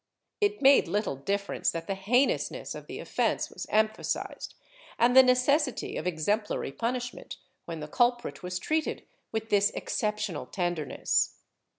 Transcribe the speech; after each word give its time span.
It 0.39 0.63
made 0.63 0.87
little 0.87 1.15
difference 1.15 1.69
that 1.69 1.85
the 1.85 1.93
heinousness 1.93 2.73
of 2.73 2.87
the 2.87 2.97
offence 2.99 3.51
was 3.51 3.67
emphasized, 3.69 4.55
and 4.97 5.15
the 5.15 5.21
neces 5.21 5.69
sity 5.71 5.99
of 5.99 6.07
exemplary 6.07 6.71
punishment, 6.71 7.37
when 7.65 7.81
the 7.81 7.87
culprit 7.87 8.41
was 8.41 8.57
treated 8.57 9.05
with 9.31 9.51
this 9.51 9.69
exceptional 9.75 10.47
tenderness. 10.47 11.35